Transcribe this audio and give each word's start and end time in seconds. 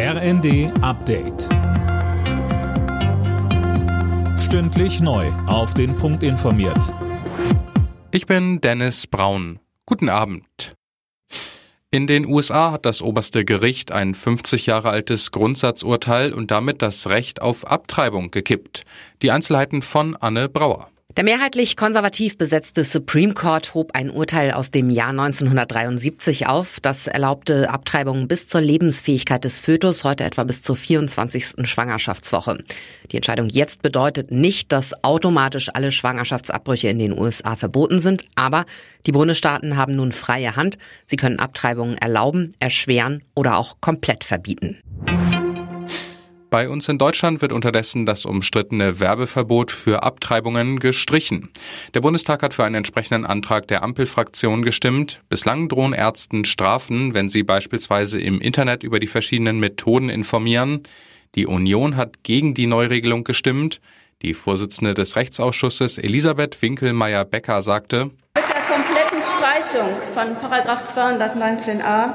RND 0.00 0.70
Update. 0.80 1.48
Stündlich 4.38 5.00
neu. 5.00 5.26
Auf 5.48 5.74
den 5.74 5.96
Punkt 5.96 6.22
informiert. 6.22 6.94
Ich 8.12 8.26
bin 8.26 8.60
Dennis 8.60 9.08
Braun. 9.08 9.58
Guten 9.86 10.08
Abend. 10.08 10.76
In 11.90 12.06
den 12.06 12.26
USA 12.26 12.70
hat 12.70 12.86
das 12.86 13.02
oberste 13.02 13.44
Gericht 13.44 13.90
ein 13.90 14.14
50 14.14 14.66
Jahre 14.66 14.90
altes 14.90 15.32
Grundsatzurteil 15.32 16.32
und 16.32 16.52
damit 16.52 16.80
das 16.80 17.08
Recht 17.08 17.42
auf 17.42 17.66
Abtreibung 17.66 18.30
gekippt. 18.30 18.84
Die 19.22 19.32
Einzelheiten 19.32 19.82
von 19.82 20.14
Anne 20.14 20.48
Brauer. 20.48 20.90
Der 21.18 21.24
mehrheitlich 21.24 21.76
konservativ 21.76 22.38
besetzte 22.38 22.84
Supreme 22.84 23.34
Court 23.34 23.74
hob 23.74 23.90
ein 23.92 24.08
Urteil 24.08 24.52
aus 24.52 24.70
dem 24.70 24.88
Jahr 24.88 25.08
1973 25.08 26.46
auf. 26.46 26.78
Das 26.80 27.08
erlaubte 27.08 27.70
Abtreibungen 27.70 28.28
bis 28.28 28.46
zur 28.46 28.60
Lebensfähigkeit 28.60 29.42
des 29.42 29.58
Fötus, 29.58 30.04
heute 30.04 30.22
etwa 30.22 30.44
bis 30.44 30.62
zur 30.62 30.76
24. 30.76 31.66
Schwangerschaftswoche. 31.66 32.58
Die 33.10 33.16
Entscheidung 33.16 33.48
jetzt 33.48 33.82
bedeutet 33.82 34.30
nicht, 34.30 34.70
dass 34.70 35.02
automatisch 35.02 35.70
alle 35.74 35.90
Schwangerschaftsabbrüche 35.90 36.88
in 36.88 37.00
den 37.00 37.18
USA 37.18 37.56
verboten 37.56 37.98
sind, 37.98 38.22
aber 38.36 38.64
die 39.04 39.12
Bundesstaaten 39.12 39.76
haben 39.76 39.96
nun 39.96 40.12
freie 40.12 40.54
Hand. 40.54 40.78
Sie 41.04 41.16
können 41.16 41.40
Abtreibungen 41.40 41.98
erlauben, 41.98 42.54
erschweren 42.60 43.24
oder 43.34 43.56
auch 43.56 43.80
komplett 43.80 44.22
verbieten. 44.22 44.76
Bei 46.50 46.70
uns 46.70 46.88
in 46.88 46.96
Deutschland 46.96 47.42
wird 47.42 47.52
unterdessen 47.52 48.06
das 48.06 48.24
umstrittene 48.24 49.00
Werbeverbot 49.00 49.70
für 49.70 50.02
Abtreibungen 50.02 50.78
gestrichen. 50.78 51.50
Der 51.92 52.00
Bundestag 52.00 52.42
hat 52.42 52.54
für 52.54 52.64
einen 52.64 52.76
entsprechenden 52.76 53.26
Antrag 53.26 53.68
der 53.68 53.82
Ampelfraktion 53.82 54.62
gestimmt. 54.62 55.20
Bislang 55.28 55.68
drohen 55.68 55.92
Ärzten 55.92 56.46
Strafen, 56.46 57.12
wenn 57.12 57.28
sie 57.28 57.42
beispielsweise 57.42 58.18
im 58.18 58.40
Internet 58.40 58.82
über 58.82 58.98
die 58.98 59.06
verschiedenen 59.06 59.60
Methoden 59.60 60.08
informieren. 60.08 60.84
Die 61.34 61.46
Union 61.46 61.96
hat 61.96 62.22
gegen 62.22 62.54
die 62.54 62.66
Neuregelung 62.66 63.24
gestimmt. 63.24 63.82
Die 64.22 64.32
Vorsitzende 64.32 64.94
des 64.94 65.16
Rechtsausschusses 65.16 65.98
Elisabeth 65.98 66.62
Winkelmeier-Becker 66.62 67.60
sagte, 67.60 68.06
Mit 68.06 68.44
der 68.48 68.62
kompletten 68.62 69.22
Streichung 69.22 69.88
von 70.14 70.34
219a 70.38 72.14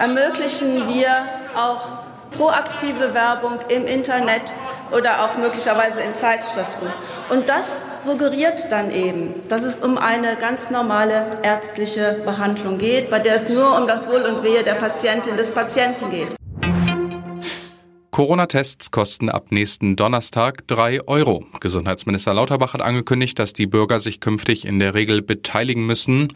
ermöglichen 0.00 0.88
wir 0.88 1.28
auch 1.54 2.07
proaktive 2.30 3.14
Werbung 3.14 3.58
im 3.68 3.86
Internet 3.86 4.52
oder 4.92 5.24
auch 5.24 5.36
möglicherweise 5.36 6.00
in 6.00 6.14
Zeitschriften. 6.14 6.86
Und 7.30 7.48
das 7.48 7.86
suggeriert 8.04 8.70
dann 8.70 8.90
eben, 8.90 9.34
dass 9.48 9.62
es 9.62 9.80
um 9.80 9.98
eine 9.98 10.36
ganz 10.36 10.70
normale 10.70 11.38
ärztliche 11.42 12.22
Behandlung 12.24 12.78
geht, 12.78 13.10
bei 13.10 13.18
der 13.18 13.34
es 13.34 13.48
nur 13.48 13.76
um 13.76 13.86
das 13.86 14.08
Wohl 14.08 14.22
und 14.22 14.42
Wehe 14.42 14.64
der 14.64 14.74
Patientin, 14.74 15.36
des 15.36 15.50
Patienten 15.50 16.10
geht. 16.10 16.38
Corona-Tests 18.10 18.90
kosten 18.90 19.28
ab 19.28 19.52
nächsten 19.52 19.94
Donnerstag 19.94 20.66
drei 20.66 21.06
Euro. 21.06 21.44
Gesundheitsminister 21.60 22.34
Lauterbach 22.34 22.74
hat 22.74 22.82
angekündigt, 22.82 23.38
dass 23.38 23.52
die 23.52 23.68
Bürger 23.68 24.00
sich 24.00 24.18
künftig 24.18 24.64
in 24.64 24.80
der 24.80 24.94
Regel 24.94 25.22
beteiligen 25.22 25.86
müssen. 25.86 26.32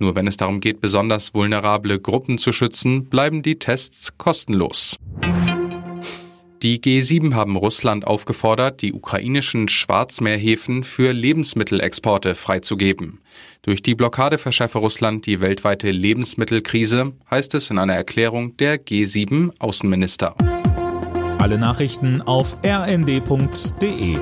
Nur 0.00 0.16
wenn 0.16 0.26
es 0.26 0.38
darum 0.38 0.60
geht, 0.60 0.80
besonders 0.80 1.34
vulnerable 1.34 2.00
Gruppen 2.00 2.38
zu 2.38 2.52
schützen, 2.52 3.04
bleiben 3.04 3.42
die 3.42 3.58
Tests 3.58 4.16
kostenlos. 4.16 4.96
Die 6.62 6.80
G7 6.80 7.34
haben 7.34 7.56
Russland 7.56 8.06
aufgefordert, 8.06 8.82
die 8.82 8.92
ukrainischen 8.92 9.68
Schwarzmeerhäfen 9.68 10.84
für 10.84 11.12
Lebensmittelexporte 11.12 12.34
freizugeben. 12.34 13.20
Durch 13.62 13.82
die 13.82 13.94
Blockade 13.94 14.36
verschärfe 14.36 14.78
Russland 14.78 15.24
die 15.26 15.40
weltweite 15.40 15.90
Lebensmittelkrise, 15.90 17.12
heißt 17.30 17.54
es 17.54 17.70
in 17.70 17.78
einer 17.78 17.94
Erklärung 17.94 18.56
der 18.56 18.78
G7 18.82 19.52
Außenminister. 19.58 20.34
Alle 21.38 21.58
Nachrichten 21.58 22.20
auf 22.22 22.56
rnd.de 22.62 24.18